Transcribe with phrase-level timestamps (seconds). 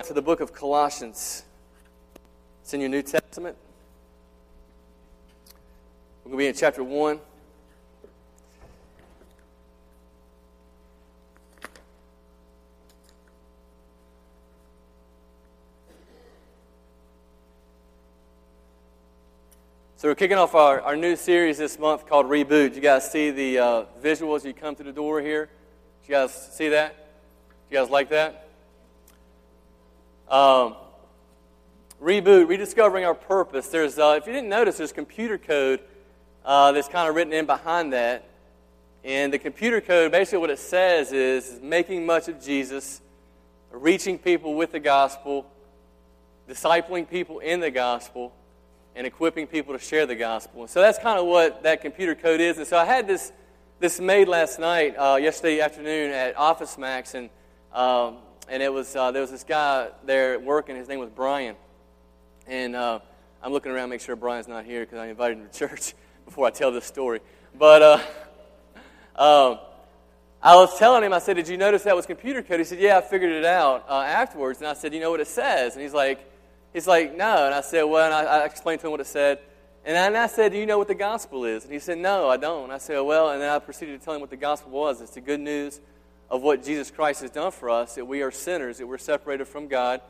[0.00, 1.44] to the book of Colossians.
[2.62, 3.58] It's in your New Testament.
[6.24, 7.20] We're going to be in chapter 1.
[19.96, 22.74] So we're kicking off our, our new series this month called Reboot.
[22.74, 25.50] You guys see the uh, visuals you come through the door here?
[26.06, 26.96] You guys see that?
[27.70, 28.41] You guys like that?
[30.32, 30.76] Um,
[32.02, 33.68] reboot, rediscovering our purpose.
[33.68, 35.80] There's, uh, if you didn't notice, there's computer code
[36.42, 38.26] uh, that's kind of written in behind that.
[39.04, 43.02] And the computer code, basically what it says is making much of Jesus,
[43.70, 45.44] reaching people with the gospel,
[46.48, 48.32] discipling people in the gospel,
[48.96, 50.62] and equipping people to share the gospel.
[50.62, 52.56] And so that's kind of what that computer code is.
[52.56, 53.32] And so I had this,
[53.80, 57.28] this made last night, uh, yesterday afternoon at Office Max, and
[57.74, 58.16] um,
[58.48, 60.76] and it was uh, there was this guy there working.
[60.76, 61.56] His name was Brian,
[62.46, 63.00] and uh,
[63.42, 65.94] I'm looking around to make sure Brian's not here because I invited him to church
[66.24, 67.20] before I tell this story.
[67.58, 67.98] But uh,
[69.16, 69.58] um,
[70.42, 72.78] I was telling him, I said, "Did you notice that was computer code?" He said,
[72.78, 75.74] "Yeah, I figured it out uh, afterwards." And I said, "You know what it says?"
[75.74, 76.28] And he's like,
[76.72, 79.06] "He's like, no." And I said, "Well," and I, I explained to him what it
[79.06, 79.38] said.
[79.84, 81.64] And I, I said, Do you know what the gospel is?
[81.64, 82.64] And he said, No, I don't.
[82.64, 85.00] And I said, Well, and then I proceeded to tell him what the gospel was.
[85.00, 85.80] It's the good news
[86.32, 89.46] of what Jesus Christ has done for us that we are sinners, that we're separated
[89.46, 90.00] from God,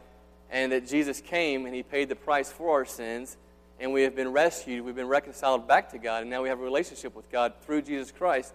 [0.50, 3.36] and that Jesus came and He paid the price for our sins,
[3.80, 6.60] and we have been rescued, we've been reconciled back to God, and now we have
[6.60, 8.54] a relationship with God through Jesus Christ.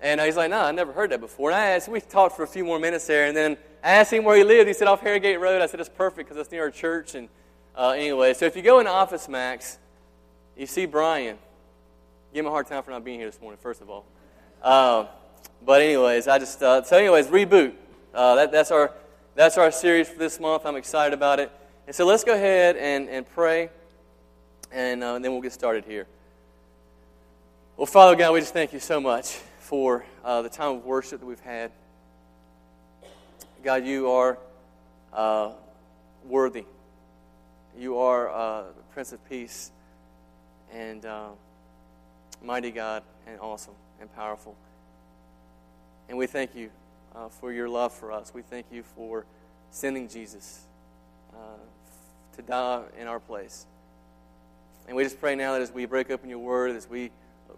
[0.00, 1.50] And he's like, No, I never heard that before.
[1.50, 4.12] And I asked, we talked for a few more minutes there, and then I asked
[4.12, 4.66] him where he lived.
[4.66, 5.62] He said, Off Harrowgate Road.
[5.62, 7.14] I said, It's perfect because it's near our church.
[7.14, 7.28] And
[7.76, 9.78] uh, anyway, so if you go into Office Max,
[10.56, 11.38] you see Brian.
[12.34, 14.04] Give him a hard time for not being here this morning, first of all.
[14.60, 15.06] Uh,
[15.64, 17.74] but anyways, I just uh, so anyways, reboot.
[18.14, 18.92] Uh, that, that's our
[19.34, 20.64] that's our series for this month.
[20.64, 21.52] I'm excited about it.
[21.86, 23.70] And so let's go ahead and, and pray,
[24.72, 26.06] and, uh, and then we'll get started here.
[27.76, 31.20] Well, Father God, we just thank you so much for uh, the time of worship
[31.20, 31.70] that we've had.
[33.62, 34.38] God, you are
[35.12, 35.52] uh,
[36.24, 36.64] worthy.
[37.78, 39.70] You are uh, the Prince of Peace,
[40.72, 41.06] and
[42.42, 44.56] mighty God, and awesome and powerful.
[46.08, 46.70] And we thank you
[47.14, 48.32] uh, for your love for us.
[48.32, 49.26] We thank you for
[49.70, 50.60] sending Jesus
[51.34, 51.58] uh,
[52.36, 53.66] to die in our place.
[54.86, 57.10] And we just pray now that as we break open your word, as we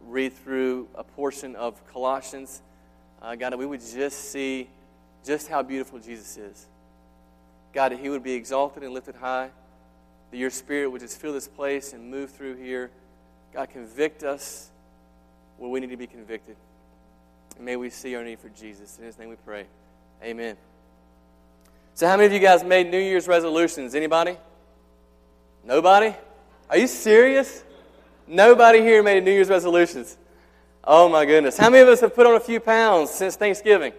[0.06, 2.62] read through a portion of Colossians,
[3.20, 4.68] uh, God, that we would just see
[5.24, 6.66] just how beautiful Jesus is.
[7.74, 9.50] God, that he would be exalted and lifted high,
[10.30, 12.90] that your spirit would just fill this place and move through here.
[13.52, 14.70] God, convict us
[15.58, 16.56] where we need to be convicted.
[17.58, 18.96] And may we see our need for Jesus.
[18.98, 19.66] In his name we pray.
[20.22, 20.56] Amen.
[21.94, 23.96] So, how many of you guys made New Year's resolutions?
[23.96, 24.36] Anybody?
[25.64, 26.14] Nobody?
[26.70, 27.64] Are you serious?
[28.28, 30.16] Nobody here made New Year's resolutions.
[30.84, 31.58] Oh my goodness.
[31.58, 33.92] How many of us have put on a few pounds since Thanksgiving?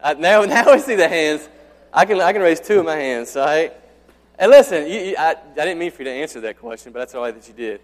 [0.00, 1.48] Uh, now, now I see the hands.
[1.92, 3.72] I can, I can raise two of my hands, right?
[4.36, 6.98] And listen, you, you, I, I didn't mean for you to answer that question, but
[6.98, 7.80] that's all right that you did.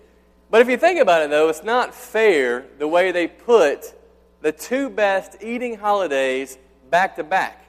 [0.51, 3.95] But if you think about it, though, it's not fair the way they put
[4.41, 6.59] the two best eating holidays
[6.91, 7.63] back to back.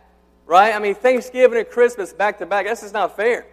[0.46, 0.74] Right?
[0.74, 2.66] I mean, Thanksgiving and Christmas back to back.
[2.66, 3.46] That's just not fair.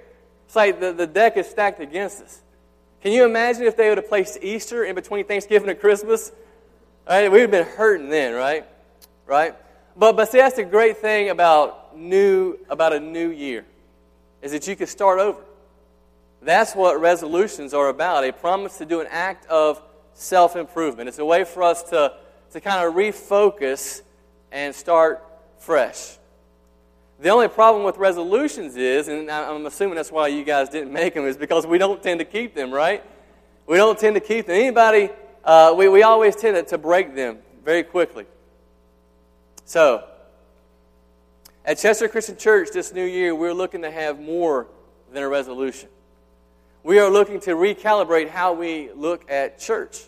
[0.46, 2.42] It's like the, the deck is stacked against us.
[3.02, 6.32] Can you imagine if they would have placed Easter in between Thanksgiving and Christmas?
[7.08, 7.30] Right?
[7.30, 8.66] We'd have been hurting then, right?
[9.26, 9.54] Right?
[9.96, 13.64] But, but see, that's the great thing about new about a new year,
[14.42, 15.40] is that you can start over.
[16.42, 19.80] That's what resolutions are about a promise to do an act of
[20.12, 21.08] self improvement.
[21.08, 22.14] It's a way for us to
[22.54, 24.02] to kind of refocus
[24.52, 25.20] and start
[25.58, 26.18] fresh.
[27.18, 31.14] The only problem with resolutions is, and I'm assuming that's why you guys didn't make
[31.14, 33.02] them, is because we don't tend to keep them, right?
[33.66, 34.54] We don't tend to keep them.
[34.54, 35.10] Anybody,
[35.42, 38.24] uh, we, we always tend to break them very quickly.
[39.64, 40.04] So,
[41.64, 44.68] at Chester Christian Church this new year, we're looking to have more
[45.12, 45.88] than a resolution.
[46.84, 50.04] We are looking to recalibrate how we look at church.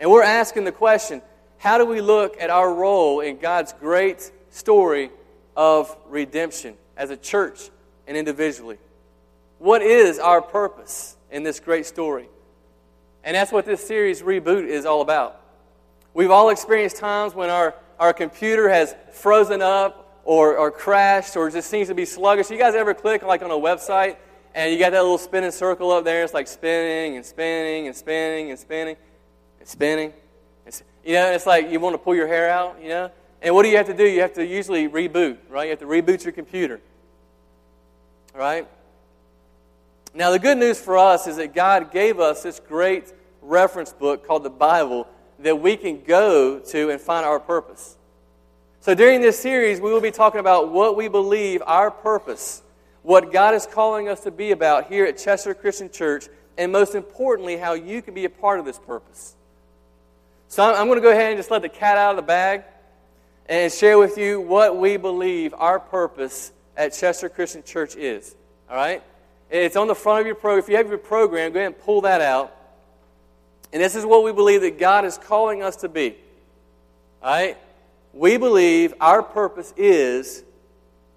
[0.00, 1.22] And we're asking the question
[1.58, 5.10] how do we look at our role in God's great story
[5.56, 7.70] of redemption as a church
[8.06, 8.78] and individually?
[9.58, 12.28] What is our purpose in this great story?
[13.24, 15.40] And that's what this series, Reboot, is all about.
[16.14, 21.50] We've all experienced times when our, our computer has frozen up or, or crashed or
[21.50, 22.50] just seems to be sluggish.
[22.50, 24.16] You guys ever click like on a website
[24.54, 26.22] and you got that little spinning circle up there?
[26.22, 28.96] It's like spinning and spinning and spinning and spinning
[29.58, 30.12] and spinning.
[31.04, 33.10] You know, it's like you want to pull your hair out, you know?
[33.40, 34.04] And what do you have to do?
[34.04, 35.64] You have to usually reboot, right?
[35.64, 36.80] You have to reboot your computer.
[38.34, 38.68] right?
[40.14, 43.12] Now, the good news for us is that God gave us this great
[43.42, 45.06] reference book called the Bible
[45.40, 47.96] that we can go to and find our purpose.
[48.80, 52.62] So, during this series, we will be talking about what we believe our purpose,
[53.02, 56.26] what God is calling us to be about here at Chester Christian Church,
[56.56, 59.36] and most importantly, how you can be a part of this purpose.
[60.48, 62.64] So, I'm going to go ahead and just let the cat out of the bag
[63.48, 68.34] and share with you what we believe our purpose at Chester Christian Church is.
[68.70, 69.02] All right?
[69.50, 70.58] It's on the front of your program.
[70.62, 72.54] If you have your program, go ahead and pull that out.
[73.72, 76.16] And this is what we believe that God is calling us to be.
[77.22, 77.56] All right?
[78.12, 80.44] We believe our purpose is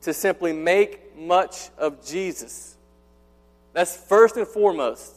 [0.02, 2.76] to simply make much of Jesus.
[3.74, 5.16] That's first and foremost.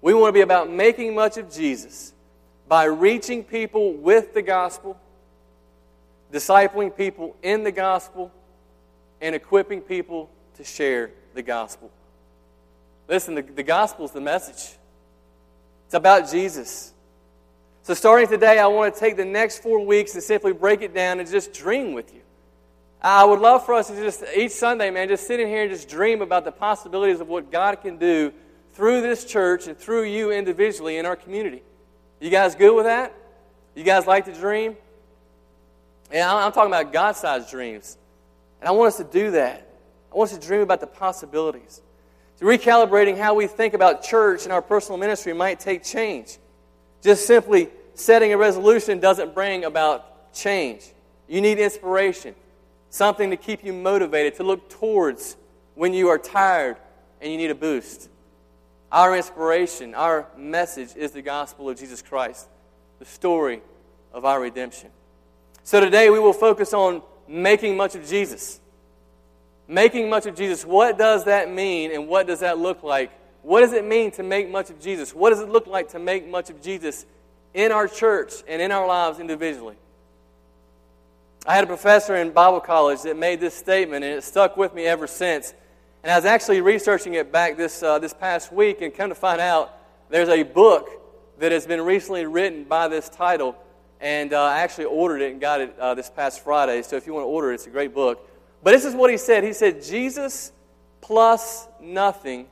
[0.00, 2.11] We want to be about making much of Jesus
[2.72, 4.98] by reaching people with the gospel,
[6.32, 8.32] discipling people in the gospel,
[9.20, 11.90] and equipping people to share the gospel.
[13.08, 14.74] Listen, the, the gospel is the message.
[15.84, 16.94] It's about Jesus.
[17.82, 20.94] So, starting today, I want to take the next four weeks and simply break it
[20.94, 22.22] down and just dream with you.
[23.02, 25.70] I would love for us to just, each Sunday, man, just sit in here and
[25.70, 28.32] just dream about the possibilities of what God can do
[28.72, 31.62] through this church and through you individually in our community.
[32.22, 33.12] You guys good with that?
[33.74, 34.76] You guys like to dream?
[36.12, 37.98] Yeah, I'm talking about God sized dreams.
[38.60, 39.66] And I want us to do that.
[40.12, 41.82] I want us to dream about the possibilities.
[42.36, 46.38] So recalibrating how we think about church and our personal ministry might take change.
[47.02, 50.92] Just simply setting a resolution doesn't bring about change.
[51.26, 52.36] You need inspiration,
[52.88, 55.36] something to keep you motivated, to look towards
[55.74, 56.76] when you are tired
[57.20, 58.08] and you need a boost.
[58.92, 62.46] Our inspiration, our message is the gospel of Jesus Christ,
[62.98, 63.62] the story
[64.12, 64.90] of our redemption.
[65.64, 68.60] So today we will focus on making much of Jesus.
[69.66, 70.66] Making much of Jesus.
[70.66, 73.10] What does that mean and what does that look like?
[73.40, 75.14] What does it mean to make much of Jesus?
[75.14, 77.06] What does it look like to make much of Jesus
[77.54, 79.76] in our church and in our lives individually?
[81.46, 84.74] I had a professor in Bible college that made this statement, and it stuck with
[84.74, 85.54] me ever since.
[86.02, 89.14] And I was actually researching it back this, uh, this past week, and come to
[89.14, 89.78] find out
[90.10, 90.88] there's a book
[91.38, 93.56] that has been recently written by this title.
[94.00, 96.82] And uh, I actually ordered it and got it uh, this past Friday.
[96.82, 98.28] So if you want to order it, it's a great book.
[98.64, 100.52] But this is what he said He said, Jesus
[101.00, 102.46] plus nothing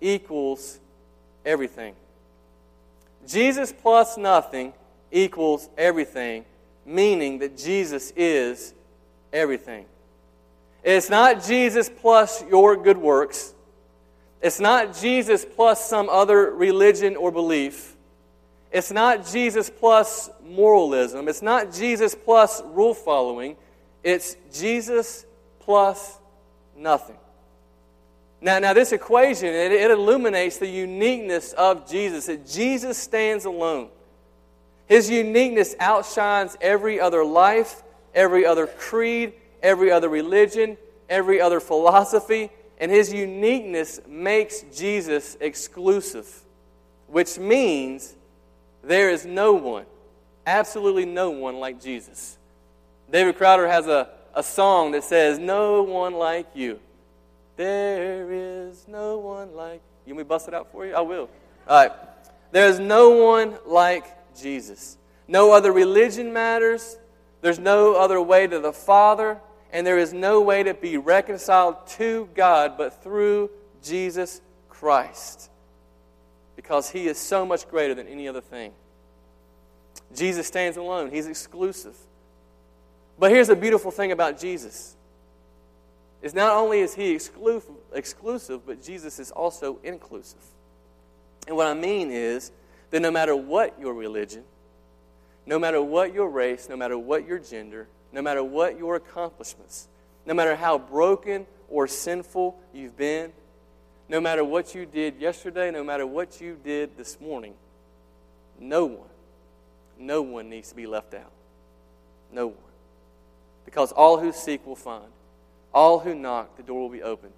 [0.00, 0.78] equals
[1.44, 1.94] everything.
[3.26, 4.72] Jesus plus nothing
[5.10, 6.44] equals everything,
[6.86, 8.74] meaning that Jesus is
[9.32, 9.86] everything.
[10.82, 13.54] It's not Jesus plus your good works.
[14.40, 17.96] It's not Jesus plus some other religion or belief.
[18.72, 21.28] It's not Jesus plus moralism.
[21.28, 23.56] It's not Jesus plus rule following.
[24.02, 25.26] It's Jesus
[25.60, 26.18] plus
[26.76, 27.16] nothing.
[28.40, 33.88] Now, now this equation, it, it illuminates the uniqueness of Jesus, that Jesus stands alone.
[34.86, 37.82] His uniqueness outshines every other life,
[38.14, 40.76] every other creed, every other religion,
[41.08, 46.28] every other philosophy, and his uniqueness makes Jesus exclusive,
[47.08, 48.14] which means
[48.82, 49.84] there is no one,
[50.46, 52.38] absolutely no one like Jesus.
[53.10, 56.80] David Crowder has a, a song that says, No one like you.
[57.56, 60.14] There is no one like you.
[60.14, 60.94] Want me bust it out for you?
[60.94, 61.28] I will.
[61.68, 61.92] All right.
[62.52, 64.96] There's no one like Jesus.
[65.28, 66.96] No other religion matters.
[67.42, 69.40] There's no other way to the Father.
[69.72, 73.50] And there is no way to be reconciled to God but through
[73.82, 75.50] Jesus Christ.
[76.56, 78.72] Because he is so much greater than any other thing.
[80.14, 81.96] Jesus stands alone, he's exclusive.
[83.18, 84.96] But here's the beautiful thing about Jesus.
[86.22, 90.42] Is not only is he exclusive, exclusive, but Jesus is also inclusive.
[91.46, 92.50] And what I mean is
[92.90, 94.44] that no matter what your religion,
[95.46, 99.88] no matter what your race, no matter what your gender, no matter what your accomplishments,
[100.26, 103.32] no matter how broken or sinful you've been,
[104.08, 107.54] no matter what you did yesterday, no matter what you did this morning,
[108.58, 109.08] no one,
[109.98, 111.30] no one needs to be left out.
[112.32, 112.56] No one.
[113.64, 115.06] Because all who seek will find,
[115.72, 117.32] all who knock, the door will be opened.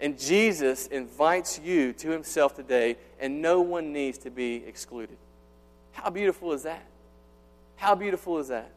[0.00, 5.16] And Jesus invites you to himself today, and no one needs to be excluded.
[5.92, 6.84] How beautiful is that?
[7.76, 8.70] How beautiful is that?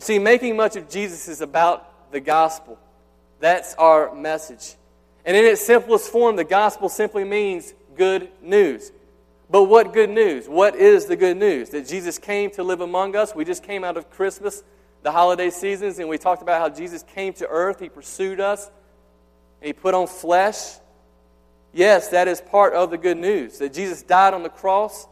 [0.00, 2.78] See, making much of Jesus is about the gospel.
[3.38, 4.74] That's our message.
[5.24, 8.92] And in its simplest form, the gospel simply means good news.
[9.50, 10.48] But what good news?
[10.48, 11.70] What is the good news?
[11.70, 13.34] That Jesus came to live among us.
[13.34, 14.62] We just came out of Christmas
[15.02, 18.70] the holiday seasons, and we talked about how Jesus came to earth, He pursued us,
[19.60, 20.74] and he put on flesh.
[21.72, 25.06] Yes, that is part of the good news that Jesus died on the cross.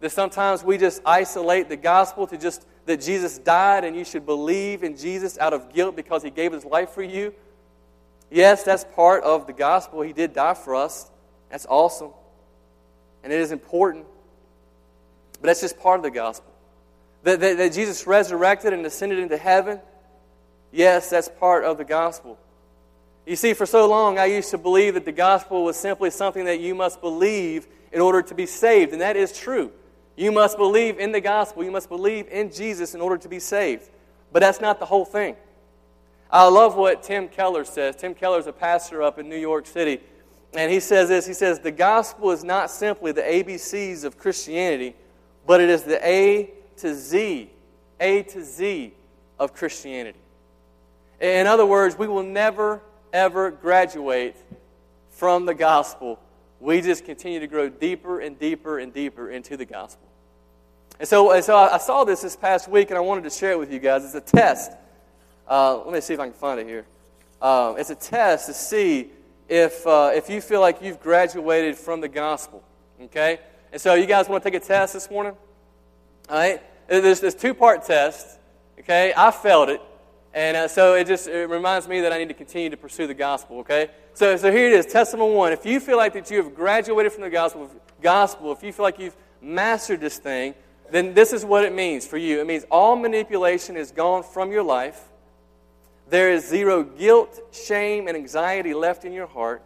[0.00, 4.24] That sometimes we just isolate the gospel to just that Jesus died and you should
[4.24, 7.34] believe in Jesus out of guilt because he gave his life for you.
[8.30, 10.02] Yes, that's part of the gospel.
[10.02, 11.10] He did die for us.
[11.50, 12.10] That's awesome.
[13.22, 14.06] And it is important.
[15.40, 16.52] But that's just part of the gospel.
[17.24, 19.80] That, that, that Jesus resurrected and ascended into heaven.
[20.72, 22.38] Yes, that's part of the gospel.
[23.26, 26.44] You see, for so long, I used to believe that the gospel was simply something
[26.44, 29.72] that you must believe in order to be saved, and that is true.
[30.16, 33.38] You must believe in the gospel, you must believe in Jesus in order to be
[33.38, 33.90] saved.
[34.32, 35.36] But that's not the whole thing.
[36.30, 37.96] I love what Tim Keller says.
[37.96, 40.00] Tim Keller is a pastor up in New York City,
[40.54, 44.96] and he says this He says, The gospel is not simply the ABCs of Christianity,
[45.46, 47.50] but it is the A to Z,
[48.00, 48.92] A to Z
[49.38, 50.18] of Christianity.
[51.20, 52.82] In other words, we will never
[53.12, 54.36] ever graduate
[55.10, 56.18] from the gospel.
[56.60, 60.05] We just continue to grow deeper and deeper and deeper into the gospel.
[60.98, 63.52] And so, and so I saw this this past week, and I wanted to share
[63.52, 64.04] it with you guys.
[64.04, 64.72] It's a test.
[65.46, 66.86] Uh, let me see if I can find it here.
[67.42, 69.10] Um, it's a test to see
[69.48, 72.62] if, uh, if you feel like you've graduated from the gospel.
[73.00, 73.40] Okay?
[73.72, 75.34] And so, you guys want to take a test this morning?
[76.30, 76.62] All right?
[76.88, 78.38] There's this two part test.
[78.78, 79.12] Okay?
[79.14, 79.82] I failed it.
[80.32, 83.06] And uh, so it just it reminds me that I need to continue to pursue
[83.06, 83.88] the gospel, okay?
[84.12, 85.50] So, so here it is, test number one.
[85.50, 87.70] If you feel like that you have graduated from the gospel,
[88.02, 90.54] gospel, if you feel like you've mastered this thing,
[90.90, 92.40] then this is what it means for you.
[92.40, 95.02] It means all manipulation is gone from your life.
[96.08, 99.62] There is zero guilt, shame, and anxiety left in your heart.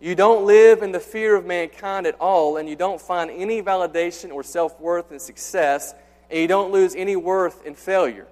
[0.00, 3.62] You don't live in the fear of mankind at all, and you don't find any
[3.62, 5.94] validation or self worth in success,
[6.30, 8.26] and you don't lose any worth in failure.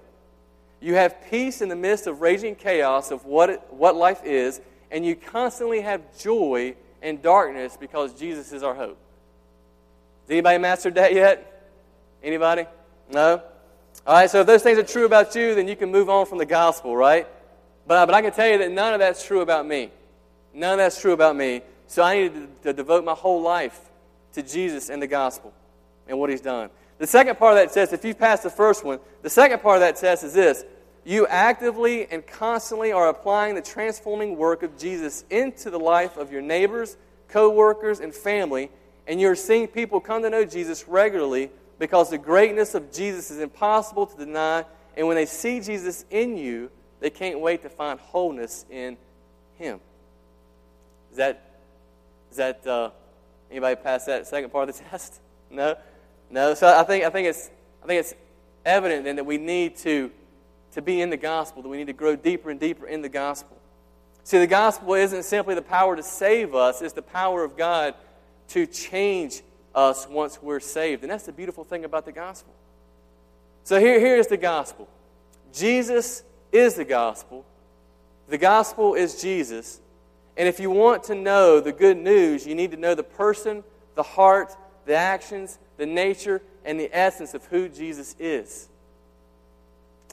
[0.79, 4.61] You have peace in the midst of raging chaos of what, it, what life is,
[4.91, 8.97] and you constantly have joy in darkness because Jesus is our hope.
[10.23, 11.56] Has anybody mastered that yet?
[12.27, 12.65] Anybody?
[13.09, 13.41] No?
[14.05, 16.25] All right, so if those things are true about you, then you can move on
[16.25, 17.25] from the gospel, right?
[17.87, 19.91] But, but I can tell you that none of that's true about me.
[20.53, 21.61] None of that's true about me.
[21.87, 23.79] So I need to, to devote my whole life
[24.33, 25.53] to Jesus and the gospel
[26.05, 26.69] and what he's done.
[26.97, 29.77] The second part of that test, if you've passed the first one, the second part
[29.77, 30.65] of that test is this
[31.05, 36.33] you actively and constantly are applying the transforming work of Jesus into the life of
[36.33, 36.97] your neighbors,
[37.29, 38.69] co workers, and family,
[39.07, 43.39] and you're seeing people come to know Jesus regularly because the greatness of Jesus is
[43.39, 44.65] impossible to deny,
[44.95, 48.97] and when they see Jesus in you, they can't wait to find wholeness in
[49.57, 49.79] Him.
[51.11, 51.59] Is that,
[52.31, 52.89] is that uh,
[53.51, 55.19] anybody pass that second part of the test?
[55.49, 55.75] No?
[56.29, 57.49] No, so I think, I think, it's,
[57.83, 58.13] I think it's
[58.65, 60.11] evident then that we need to,
[60.73, 63.09] to be in the gospel, that we need to grow deeper and deeper in the
[63.09, 63.57] gospel.
[64.23, 67.93] See, the gospel isn't simply the power to save us, it's the power of God
[68.49, 69.41] to change
[69.77, 71.03] us once we're saved.
[71.03, 72.53] And that's the beautiful thing about the gospel.
[73.63, 74.89] So here, here is the gospel
[75.53, 77.45] Jesus is the gospel,
[78.27, 79.79] the gospel is Jesus.
[80.35, 83.63] And if you want to know the good news, you need to know the person,
[83.95, 84.55] the heart,
[84.85, 88.69] the actions, the nature, and the essence of who Jesus is.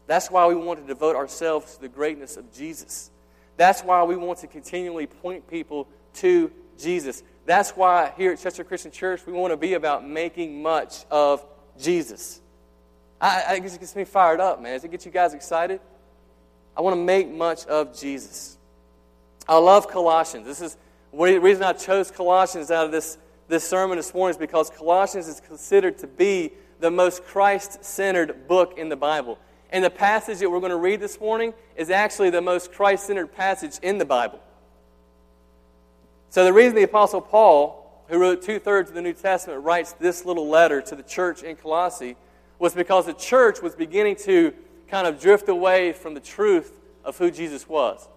[0.07, 3.11] That's why we want to devote ourselves to the greatness of Jesus.
[3.59, 7.23] That's why we want to continually point people to Jesus.
[7.47, 11.45] That's why here at Chester Christian Church, we want to be about making much of
[11.79, 12.41] Jesus.
[13.21, 14.75] I, I, it gets me fired up, man.
[14.75, 15.81] Does it get you guys excited?
[16.77, 18.59] I want to make much of Jesus.
[19.47, 20.47] I love Colossians.
[20.47, 20.77] This is
[21.13, 25.29] the reason I chose Colossians out of this this sermon this morning is because Colossians
[25.29, 29.39] is considered to be the most Christ centered book in the Bible.
[29.71, 33.07] And the passage that we're going to read this morning is actually the most Christ
[33.07, 34.41] centered passage in the Bible.
[36.35, 39.93] So, the reason the Apostle Paul, who wrote two thirds of the New Testament, writes
[39.93, 42.17] this little letter to the church in Colossae
[42.59, 44.53] was because the church was beginning to
[44.89, 46.73] kind of drift away from the truth
[47.05, 48.09] of who Jesus was.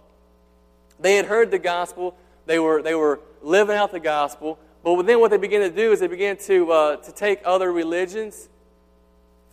[0.99, 5.19] They had heard the gospel, they were, they were living out the gospel, but then
[5.19, 8.49] what they begin to do is they begin to, uh, to take other religions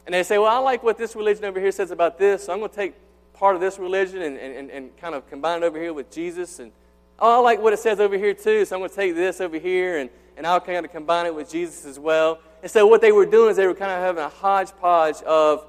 [0.07, 2.55] and they say, well, I like what this religion over here says about this, so
[2.55, 2.95] I'm going to take
[3.35, 6.61] part of this religion and, and, and kind of combine it over here with Jesus.
[6.61, 6.73] And
[7.19, 9.41] oh, I like what it says over here too, so I'm going to take this
[9.41, 12.41] over here and, and I'll kind of combine it with Jesus as well.
[12.63, 15.67] And so what they were doing is they were kind of having a hodgepodge of,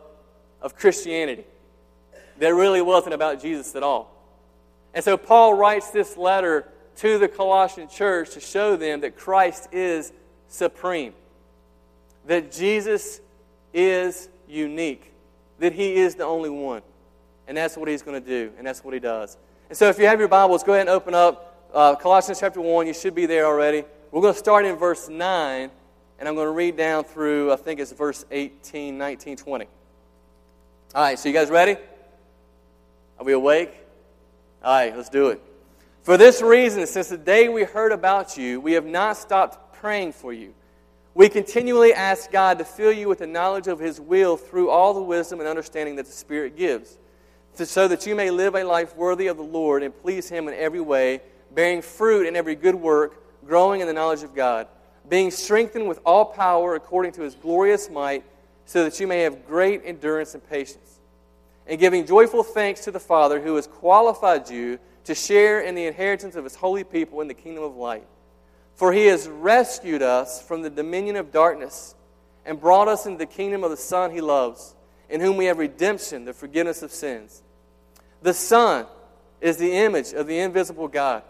[0.62, 1.46] of Christianity
[2.40, 4.12] that really wasn't about Jesus at all.
[4.94, 9.70] And so Paul writes this letter to the Colossian church to show them that Christ
[9.72, 10.14] is
[10.48, 11.14] supreme,
[12.26, 13.20] that Jesus
[13.74, 15.12] is unique,
[15.60, 16.82] that he is the only one.
[17.48, 19.38] And that's what he's going to do, and that's what he does.
[19.68, 22.62] And so if you have your Bibles, go ahead and open up uh, Colossians chapter
[22.62, 22.86] 1.
[22.86, 23.84] You should be there already.
[24.12, 25.72] We're going to start in verse 9,
[26.20, 29.66] and I'm going to read down through, I think it's verse 18, 19, 20.
[30.94, 31.78] All right, so you guys ready?
[33.18, 33.74] Are we awake?
[34.64, 35.42] All right, let's do it.
[36.04, 40.14] For this reason, since the day we heard about you, we have not stopped praying
[40.14, 40.54] for you.
[41.16, 44.94] We continually ask God to fill you with the knowledge of His will through all
[44.94, 47.00] the wisdom and understanding that the Spirit gives,
[47.64, 50.54] so that you may live a life worthy of the Lord and please Him in
[50.54, 51.22] every way,
[51.54, 54.68] bearing fruit in every good work, growing in the knowledge of God,
[55.08, 58.24] being strengthened with all power according to His glorious might,
[58.66, 61.00] so that you may have great endurance and patience,
[61.68, 65.86] and giving joyful thanks to the Father who has qualified you to share in the
[65.86, 68.08] inheritance of His holy people in the kingdom of light.
[68.76, 71.96] For he has rescued us from the dominion of darkness
[72.46, 74.76] and brought us into the kingdom of the Son he loves,
[75.10, 77.42] in whom we have redemption, the forgiveness of sins.
[78.26, 78.88] The Son
[79.40, 81.22] is the image of the invisible God,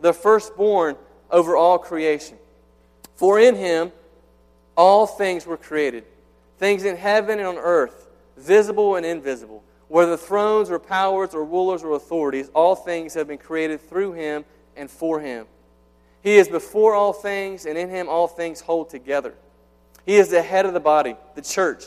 [0.00, 0.96] the firstborn
[1.30, 2.38] over all creation.
[3.16, 3.92] For in him
[4.74, 6.04] all things were created,
[6.56, 9.62] things in heaven and on earth, visible and invisible.
[9.88, 14.46] Whether thrones or powers or rulers or authorities, all things have been created through him
[14.74, 15.44] and for him.
[16.22, 19.34] He is before all things, and in him all things hold together.
[20.06, 21.84] He is the head of the body, the church.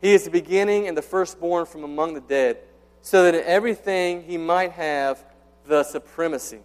[0.00, 2.58] He is the beginning and the firstborn from among the dead,
[3.06, 5.24] so that in everything he might have
[5.64, 6.58] the supremacy.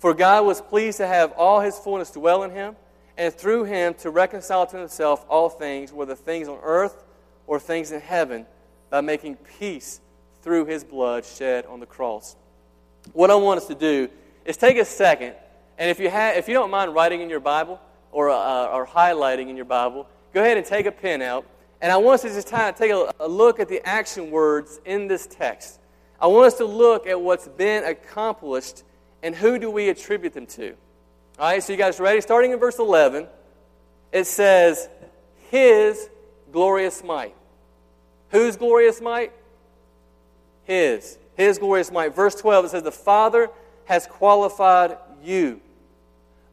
[0.00, 2.74] For God was pleased to have all his fullness dwell in him,
[3.16, 7.04] and through him to reconcile to himself all things, whether things on earth
[7.46, 8.46] or things in heaven,
[8.90, 10.00] by making peace
[10.42, 12.34] through his blood shed on the cross.
[13.12, 14.08] What I want us to do
[14.44, 15.34] is take a second
[15.78, 17.80] and if you, have, if you don't mind writing in your Bible
[18.10, 21.46] or, uh, or highlighting in your Bible, go ahead and take a pen out.
[21.80, 24.30] And I want us to just kind of take a, a look at the action
[24.30, 25.78] words in this text.
[26.20, 28.82] I want us to look at what's been accomplished
[29.22, 30.74] and who do we attribute them to.
[31.38, 32.20] All right, so you guys ready?
[32.20, 33.28] Starting in verse 11,
[34.10, 34.88] it says,
[35.50, 36.10] His
[36.50, 37.34] glorious might.
[38.30, 39.32] Whose glorious might?
[40.64, 41.18] His.
[41.36, 42.14] His glorious might.
[42.14, 43.50] Verse 12, it says, The Father
[43.84, 45.60] has qualified you.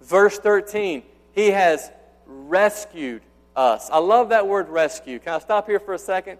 [0.02, 1.02] Verse 13,
[1.34, 1.92] He has
[2.28, 3.24] rescued
[3.56, 3.90] us.
[3.90, 5.20] I love that word rescue.
[5.20, 6.40] Can I stop here for a second?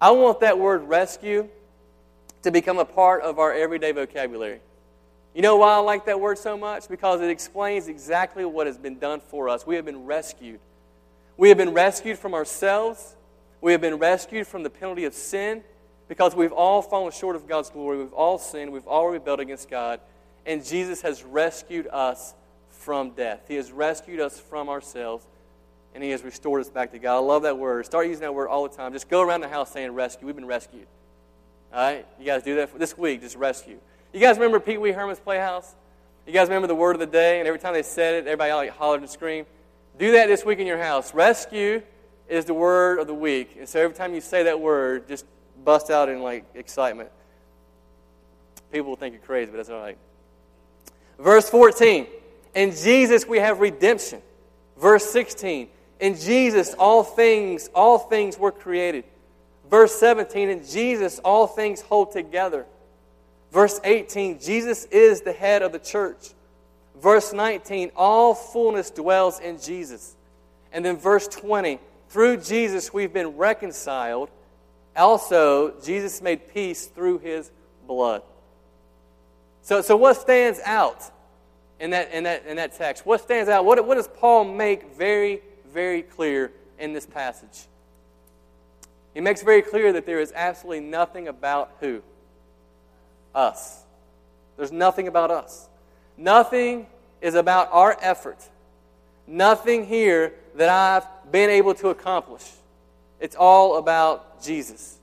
[0.00, 1.48] I want that word rescue
[2.42, 4.60] to become a part of our everyday vocabulary.
[5.34, 6.88] You know why I like that word so much?
[6.88, 9.66] Because it explains exactly what has been done for us.
[9.66, 10.60] We have been rescued.
[11.36, 13.16] We have been rescued from ourselves.
[13.60, 15.62] We have been rescued from the penalty of sin
[16.08, 17.98] because we've all fallen short of God's glory.
[17.98, 18.72] We've all sinned.
[18.72, 20.00] We've all rebelled against God.
[20.44, 22.34] And Jesus has rescued us
[22.68, 23.42] from death.
[23.48, 25.26] He has rescued us from ourselves,
[25.94, 27.16] and He has restored us back to God.
[27.16, 27.86] I love that word.
[27.86, 28.92] Start using that word all the time.
[28.92, 30.26] Just go around the house saying rescue.
[30.26, 30.86] We've been rescued.
[31.72, 32.06] All right?
[32.18, 33.78] You guys do that for, this week, just rescue.
[34.12, 35.74] You guys remember Pee Wee Herman's Playhouse?
[36.26, 38.52] You guys remember the word of the day, and every time they said it, everybody
[38.52, 39.46] like hollered and screamed?
[39.98, 41.12] Do that this week in your house.
[41.14, 41.82] Rescue
[42.28, 43.56] is the word of the week.
[43.58, 45.26] And so every time you say that word, just
[45.64, 47.10] bust out in like excitement.
[48.70, 49.98] People will think you're crazy, but that's all right.
[51.18, 52.06] Verse 14.
[52.54, 54.22] In Jesus we have redemption.
[54.78, 55.68] Verse 16,
[56.02, 59.04] in Jesus all things, all things were created.
[59.70, 62.66] Verse 17, in Jesus all things hold together.
[63.52, 66.30] Verse 18, Jesus is the head of the church.
[67.00, 70.16] Verse 19, all fullness dwells in Jesus.
[70.72, 74.28] And then verse 20, through Jesus we've been reconciled.
[74.96, 77.52] Also, Jesus made peace through his
[77.86, 78.22] blood.
[79.62, 81.08] So, so what stands out
[81.78, 83.06] in that, in that, in that text?
[83.06, 83.64] What stands out?
[83.64, 87.66] What, what does Paul make very, very clear in this passage?
[89.14, 92.02] He makes very clear that there is absolutely nothing about who?
[93.34, 93.82] Us.
[94.56, 95.68] There's nothing about us.
[96.16, 96.86] Nothing
[97.20, 98.38] is about our effort.
[99.26, 102.48] Nothing here that I've been able to accomplish.
[103.20, 104.98] It's all about Jesus.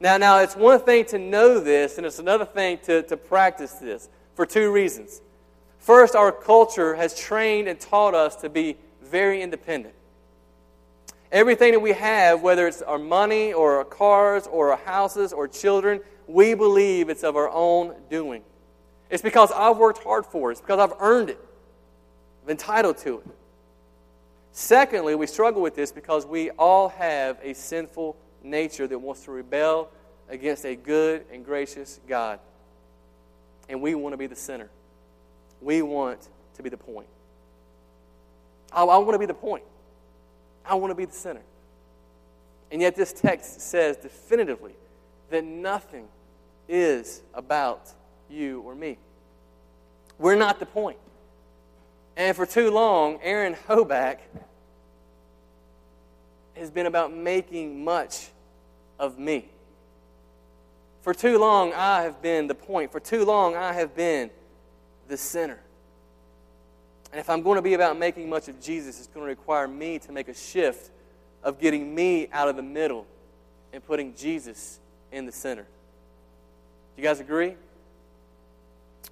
[0.00, 3.72] Now, now it's one thing to know this, and it's another thing to, to practice
[3.74, 5.20] this for two reasons.
[5.78, 8.76] First, our culture has trained and taught us to be
[9.12, 9.94] very independent.
[11.30, 15.46] Everything that we have, whether it's our money or our cars or our houses or
[15.46, 18.42] children, we believe it's of our own doing.
[19.10, 21.38] It's because I've worked hard for it, it's because I've earned it,
[22.42, 23.26] I'm entitled to it.
[24.52, 29.30] Secondly, we struggle with this because we all have a sinful nature that wants to
[29.30, 29.90] rebel
[30.28, 32.38] against a good and gracious God.
[33.68, 34.68] And we want to be the center.
[35.60, 37.06] We want to be the point.
[38.72, 39.64] I, I want to be the point.
[40.64, 41.42] I want to be the center.
[42.70, 44.74] And yet, this text says definitively
[45.30, 46.06] that nothing
[46.68, 47.90] is about
[48.30, 48.98] you or me.
[50.18, 50.98] We're not the point.
[52.16, 54.18] And for too long, Aaron Hoback
[56.54, 58.28] has been about making much
[58.98, 59.48] of me.
[61.00, 62.92] For too long, I have been the point.
[62.92, 64.30] For too long, I have been
[65.08, 65.58] the center.
[67.12, 69.68] And if I'm going to be about making much of Jesus, it's going to require
[69.68, 70.90] me to make a shift
[71.42, 73.06] of getting me out of the middle
[73.72, 74.80] and putting Jesus
[75.12, 75.62] in the center.
[75.62, 77.54] Do you guys agree?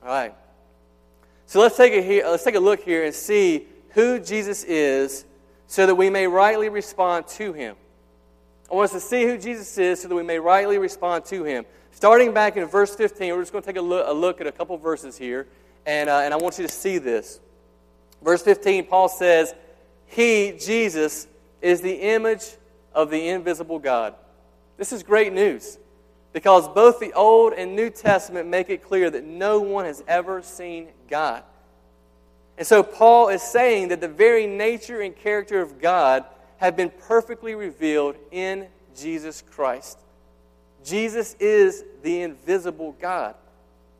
[0.03, 0.35] All right.
[1.47, 5.25] So let's take a, let's take a look here and see who Jesus is
[5.67, 7.77] so that we may rightly respond to him.
[8.71, 11.45] I want us to see who Jesus is so that we may rightly respond to
[11.45, 11.67] him.
[11.91, 14.47] Starting back in verse 15, we're just going to take a look, a look at
[14.47, 15.49] a couple verses here,
[15.87, 17.41] and, uh, and I want you to see this.
[18.23, 19.55] Verse 15, Paul says,
[20.07, 21.27] He, Jesus,
[21.63, 22.45] is the image
[22.95, 24.15] of the invisible God.
[24.77, 25.79] This is great news
[26.33, 30.43] because both the Old and New Testament make it clear that no one has ever
[30.43, 31.43] seen God.
[32.57, 36.25] And so Paul is saying that the very nature and character of God
[36.59, 39.99] have been perfectly revealed in Jesus Christ.
[40.85, 43.35] Jesus is the invisible God.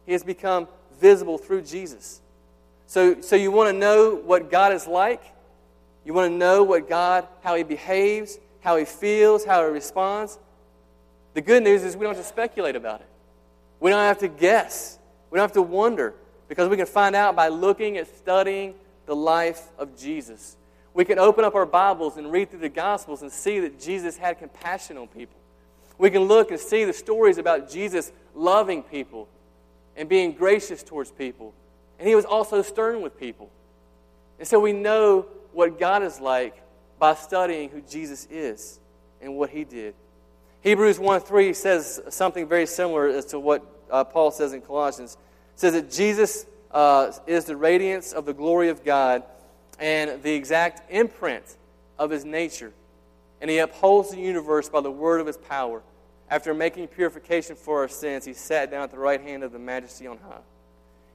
[0.07, 0.69] He has become
[1.01, 2.21] visible through Jesus.
[2.91, 5.23] So, so you want to know what God is like?
[6.05, 10.41] You want to know what God, how He behaves, how He feels, how He responds?
[11.35, 13.07] The good news is we don't have to speculate about it.
[13.79, 14.99] We don't have to guess.
[15.31, 16.15] We don't have to wonder
[16.49, 18.75] because we can find out by looking at studying
[19.07, 20.57] the life of Jesus.
[20.93, 24.17] We can open up our Bibles and read through the Gospels and see that Jesus
[24.17, 25.39] had compassion on people.
[25.97, 29.29] We can look and see the stories about Jesus loving people
[29.95, 31.55] and being gracious towards people.
[32.01, 33.51] And he was also stern with people.
[34.39, 36.57] And so we know what God is like
[36.99, 38.81] by studying who Jesus is
[39.21, 39.95] and what he did.
[40.63, 45.19] Hebrews 1 3 says something very similar as to what uh, Paul says in Colossians.
[45.55, 49.23] It says that Jesus uh, is the radiance of the glory of God
[49.79, 51.45] and the exact imprint
[51.99, 52.73] of his nature.
[53.43, 55.83] And he upholds the universe by the word of his power.
[56.31, 59.59] After making purification for our sins, he sat down at the right hand of the
[59.59, 60.41] majesty on high.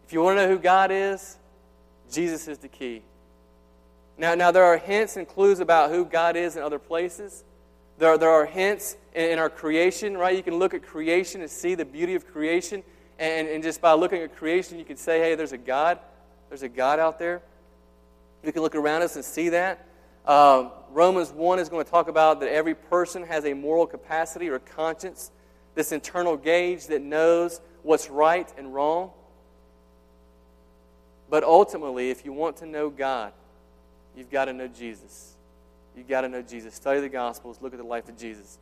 [0.05, 1.37] If you want to know who God is,
[2.11, 3.01] Jesus is the key.
[4.17, 7.43] Now, now there are hints and clues about who God is in other places.
[7.97, 10.35] There are, there are hints in, in our creation, right?
[10.35, 12.83] You can look at creation and see the beauty of creation.
[13.17, 15.99] And, and just by looking at creation, you can say, hey, there's a God.
[16.49, 17.41] There's a God out there.
[18.43, 19.87] You can look around us and see that.
[20.23, 24.49] Uh, Romans 1 is going to talk about that every person has a moral capacity
[24.49, 25.31] or conscience,
[25.73, 29.09] this internal gauge that knows what's right and wrong.
[31.29, 33.33] But ultimately, if you want to know God,
[34.15, 35.35] you've got to know Jesus.
[35.95, 36.75] You've got to know Jesus.
[36.75, 38.59] Study the Gospels, look at the life of Jesus.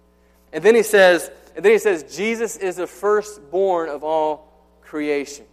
[0.51, 5.45] And then he says, and then he says, Jesus is the firstborn of all creation.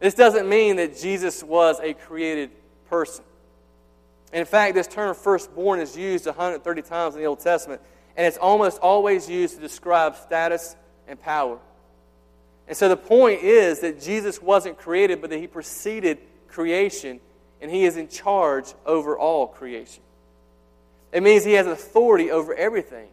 [0.00, 2.50] This doesn't mean that Jesus was a created
[2.88, 3.24] person.
[4.32, 7.80] In fact, this term firstborn is used 130 times in the Old Testament,
[8.16, 11.58] and it's almost always used to describe status and power.
[12.68, 17.18] And so the point is that Jesus wasn't created, but that he preceded creation,
[17.60, 20.02] and he is in charge over all creation.
[21.10, 23.08] It means he has authority over everything.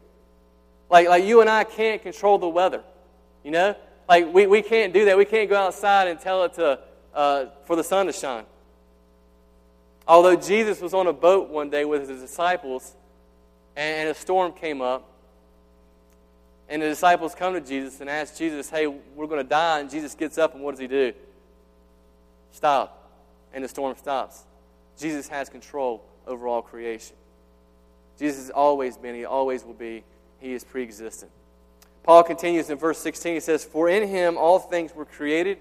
[0.89, 2.83] Like, like you and I can't control the weather,
[3.43, 3.75] you know?
[4.09, 5.17] Like, we, we can't do that.
[5.17, 6.79] We can't go outside and tell it to,
[7.13, 8.43] uh, for the sun to shine.
[10.07, 12.93] Although Jesus was on a boat one day with his disciples,
[13.75, 15.09] and a storm came up,
[16.69, 19.79] and the disciples come to Jesus and ask Jesus, Hey, we're going to die.
[19.79, 21.13] And Jesus gets up, and what does he do?
[22.51, 23.11] Stop.
[23.53, 24.43] And the storm stops.
[24.97, 27.15] Jesus has control over all creation.
[28.17, 30.03] Jesus has always been, he always will be,
[30.39, 31.31] he is pre existent.
[32.03, 33.33] Paul continues in verse 16.
[33.35, 35.59] He says, For in him all things were created,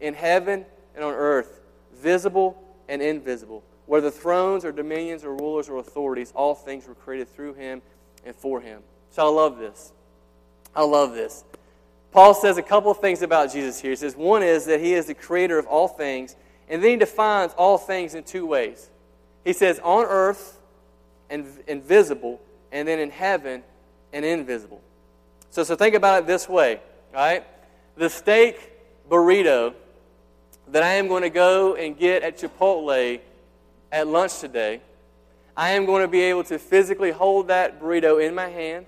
[0.00, 1.60] in heaven and on earth,
[1.94, 7.28] visible and invisible whether thrones or dominions or rulers or authorities, all things were created
[7.28, 7.82] through him
[8.24, 8.82] and for him.
[9.10, 9.90] So I love this.
[10.74, 11.44] I love this.
[12.12, 13.90] Paul says a couple of things about Jesus here.
[13.90, 16.34] He says, one is that he is the creator of all things,
[16.68, 18.90] and then he defines all things in two ways.
[19.44, 20.58] He says, on earth
[21.28, 22.40] and invisible,
[22.72, 23.62] and then in heaven
[24.12, 24.80] and invisible.
[25.50, 26.80] So, so think about it this way,
[27.12, 27.44] right?
[27.96, 28.72] The steak
[29.08, 29.74] burrito
[30.68, 33.20] that I am going to go and get at Chipotle
[33.92, 34.80] at lunch today,
[35.56, 38.86] I am going to be able to physically hold that burrito in my hand.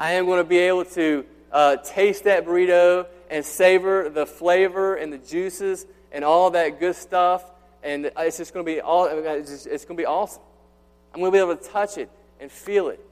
[0.00, 4.94] I am going to be able to uh, taste that burrito and savor the flavor
[4.94, 7.44] and the juices and all that good stuff.
[7.82, 9.04] And it's just going to be all.
[9.04, 10.42] It's, just, it's going to be awesome.
[11.12, 12.10] I'm going to be able to touch it
[12.40, 13.04] and feel it,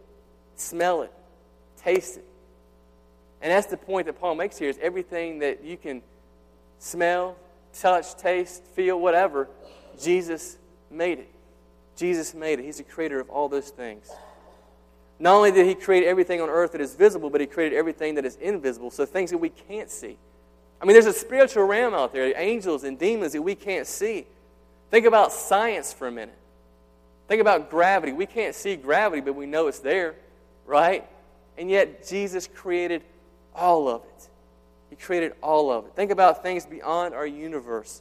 [0.54, 1.12] smell it,
[1.76, 2.24] taste it.
[3.42, 6.00] And that's the point that Paul makes here: is everything that you can
[6.78, 7.36] smell,
[7.74, 9.50] touch, taste, feel, whatever,
[10.00, 10.56] Jesus
[10.90, 11.30] made it.
[11.96, 12.64] Jesus made it.
[12.64, 14.10] He's the creator of all those things.
[15.20, 18.14] Not only did he create everything on earth that is visible, but he created everything
[18.14, 20.16] that is invisible, so things that we can't see.
[20.80, 24.26] I mean, there's a spiritual realm out there, angels and demons that we can't see.
[24.90, 26.38] Think about science for a minute.
[27.26, 28.12] Think about gravity.
[28.12, 30.14] We can't see gravity, but we know it's there,
[30.66, 31.04] right?
[31.58, 33.02] And yet, Jesus created
[33.54, 34.28] all of it.
[34.90, 35.94] He created all of it.
[35.94, 38.00] Think about things beyond our universe.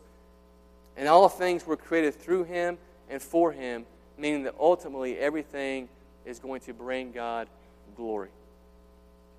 [0.95, 2.77] And all things were created through Him
[3.09, 3.85] and for Him,
[4.17, 5.89] meaning that ultimately everything
[6.27, 7.47] is going to bring God
[7.95, 8.29] glory.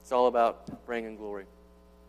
[0.03, 1.44] It's all about bringing glory.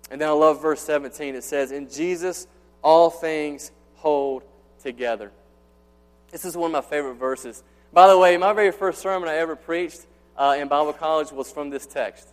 [0.10, 1.36] And then I love verse 17.
[1.36, 2.48] It says, In Jesus,
[2.82, 4.44] all things hold
[4.82, 5.32] together.
[6.32, 7.64] This is one of my favorite verses.
[7.92, 10.06] By the way, my very first sermon I ever preached
[10.38, 12.30] uh, in Bible college was from this text.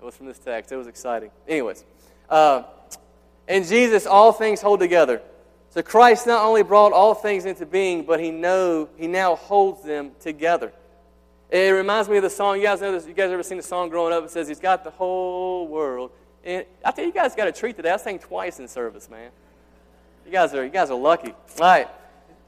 [0.00, 0.72] It was from this text.
[0.72, 1.30] It was exciting.
[1.46, 1.84] Anyways,
[2.28, 2.64] uh,
[3.48, 5.22] in Jesus, all things hold together.
[5.70, 9.82] So Christ not only brought all things into being, but he know he now holds
[9.82, 10.72] them together.
[11.54, 12.56] It reminds me of the song.
[12.56, 13.06] You guys know this?
[13.06, 14.24] You guys ever seen the song growing up?
[14.24, 16.10] It says, "He's got the whole world."
[16.42, 17.90] And I tell you, you guys got a treat today.
[17.90, 19.30] I sang twice in service, man.
[20.26, 21.30] You guys are you guys are lucky.
[21.30, 21.86] All right,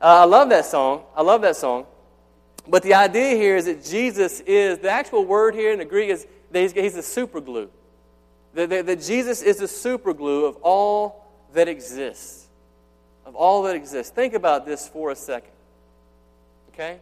[0.03, 1.05] uh, I love that song.
[1.15, 1.87] I love that song.
[2.67, 6.11] But the idea here is that Jesus is the actual word here in the Greek
[6.11, 7.71] is that he's, he's the super glue.
[8.55, 12.49] That, that, that Jesus is the super glue of all that exists.
[13.25, 14.13] Of all that exists.
[14.13, 15.53] Think about this for a second.
[16.71, 16.99] Okay?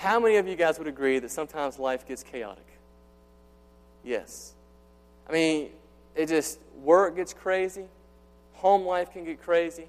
[0.00, 2.64] How many of you guys would agree that sometimes life gets chaotic?
[4.02, 4.54] Yes.
[5.28, 5.68] I mean,
[6.16, 7.84] it just, work gets crazy,
[8.54, 9.84] home life can get crazy,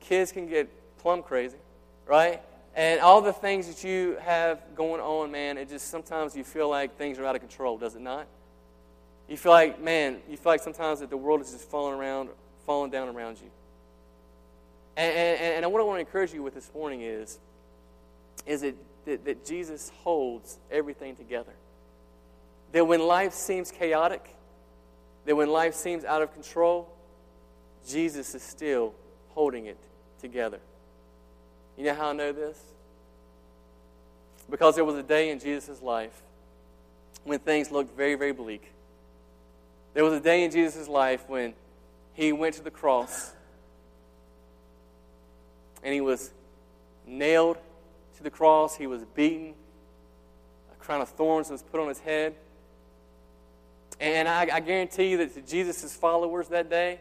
[0.00, 1.58] kids can get plumb crazy,
[2.06, 2.42] right?
[2.74, 6.68] And all the things that you have going on, man, it just sometimes you feel
[6.68, 8.26] like things are out of control, does it not?
[9.28, 12.30] You feel like, man, you feel like sometimes that the world is just falling around,
[12.66, 13.50] falling down around you.
[14.96, 17.38] And, and, and what I want to encourage you with this morning is,
[18.44, 18.74] is that
[19.06, 21.52] that, that Jesus holds everything together.
[22.72, 24.36] That when life seems chaotic,
[25.24, 26.88] that when life seems out of control,
[27.88, 28.94] Jesus is still
[29.30, 29.78] holding it
[30.20, 30.58] together.
[31.76, 32.58] You know how I know this?
[34.50, 36.22] Because there was a day in Jesus' life
[37.24, 38.72] when things looked very, very bleak.
[39.94, 41.54] There was a day in Jesus' life when
[42.14, 43.32] he went to the cross
[45.82, 46.30] and he was
[47.06, 47.58] nailed
[48.16, 48.76] to the cross.
[48.76, 49.54] He was beaten.
[50.72, 52.34] A crown of thorns was put on his head.
[54.00, 57.00] And I, I guarantee you that to Jesus' followers that day,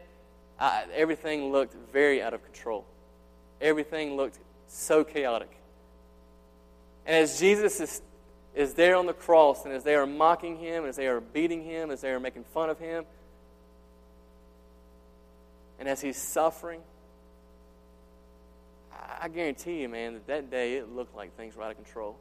[0.60, 2.86] I, everything looked very out of control.
[3.60, 5.51] Everything looked so chaotic.
[7.06, 8.01] And as Jesus is,
[8.56, 11.63] is there on the cross, and as they are mocking him, as they are beating
[11.63, 13.06] him, as they are making fun of him,
[15.78, 16.80] and as he's suffering,
[19.21, 22.15] I guarantee you, man, that that day it looked like things were out of control.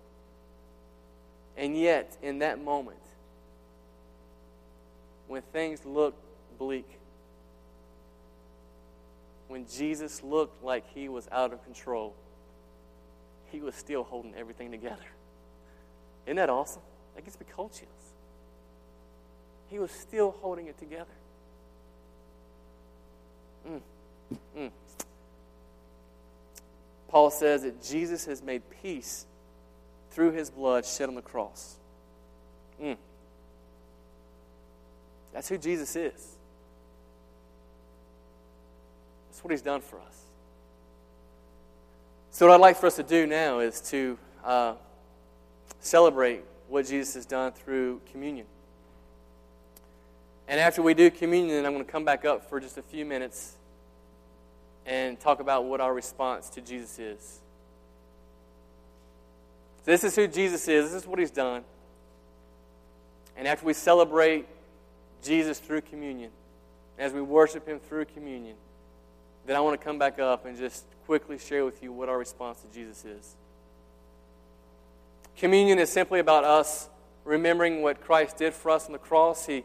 [1.56, 2.98] And yet, in that moment,
[5.28, 6.18] when things looked
[6.58, 6.88] bleak,
[9.48, 12.14] when Jesus looked like he was out of control,
[13.50, 15.04] he was still holding everything together.
[16.26, 16.82] Isn't that awesome?
[17.14, 17.90] That gets me cold chills.
[19.68, 21.06] He was still holding it together.
[23.68, 23.80] Mm.
[24.56, 24.70] Mm.
[27.14, 29.24] Paul says that Jesus has made peace
[30.10, 31.76] through his blood shed on the cross.
[32.82, 32.96] Mm.
[35.32, 36.36] That's who Jesus is.
[39.30, 40.22] That's what he's done for us.
[42.32, 44.74] So, what I'd like for us to do now is to uh,
[45.78, 48.46] celebrate what Jesus has done through communion.
[50.48, 53.04] And after we do communion, I'm going to come back up for just a few
[53.04, 53.54] minutes
[54.86, 57.40] and talk about what our response to Jesus is.
[59.84, 61.62] This is who Jesus is, this is what he's done.
[63.36, 64.46] And after we celebrate
[65.22, 66.30] Jesus through communion,
[66.98, 68.56] as we worship him through communion,
[69.46, 72.18] then I want to come back up and just quickly share with you what our
[72.18, 73.36] response to Jesus is.
[75.36, 76.88] Communion is simply about us
[77.24, 79.46] remembering what Christ did for us on the cross.
[79.46, 79.64] He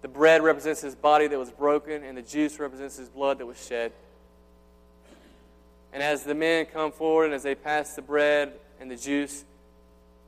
[0.00, 3.46] the bread represents his body that was broken, and the juice represents his blood that
[3.46, 3.92] was shed.
[5.92, 9.44] And as the men come forward and as they pass the bread and the juice,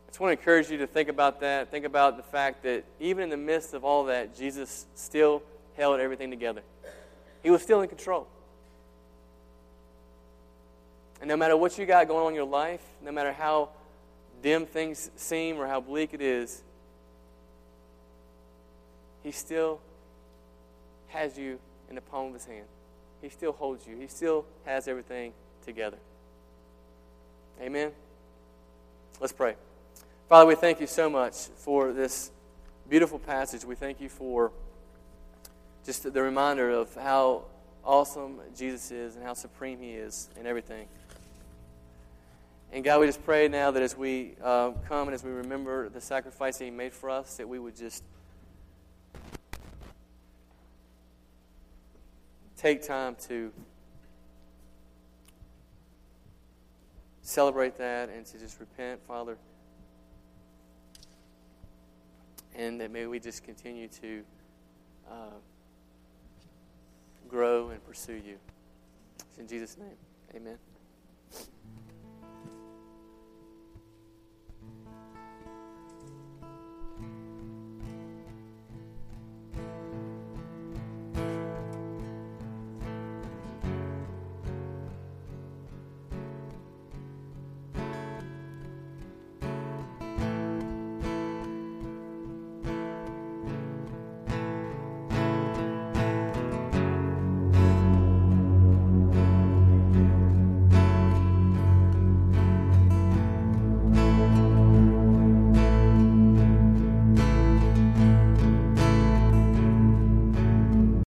[0.07, 1.71] I just want to encourage you to think about that.
[1.71, 5.43] Think about the fact that even in the midst of all that, Jesus still
[5.77, 6.63] held everything together.
[7.43, 8.27] He was still in control.
[11.21, 13.69] And no matter what you got going on in your life, no matter how
[14.43, 16.63] dim things seem or how bleak it is,
[19.23, 19.81] he still
[21.09, 22.67] has you in the palm of his hand.
[23.21, 23.97] He still holds you.
[23.97, 25.33] He still has everything
[25.65, 25.99] together.
[27.61, 27.93] Amen.
[29.21, 29.57] Let's pray.
[30.29, 32.31] Father, we thank you so much for this
[32.89, 33.65] beautiful passage.
[33.65, 34.53] We thank you for
[35.85, 37.43] just the reminder of how
[37.85, 40.87] awesome Jesus is and how supreme he is in everything.
[42.73, 45.89] And God, we just pray now that as we uh, come and as we remember
[45.89, 48.05] the sacrifice that he made for us, that we would just
[52.61, 53.51] take time to
[57.23, 59.39] celebrate that and to just repent, Father.
[62.55, 64.23] And that may we just continue to
[65.11, 65.39] uh,
[67.29, 68.37] grow and pursue you.
[69.31, 69.97] It's in Jesus' name,
[70.37, 70.59] amen.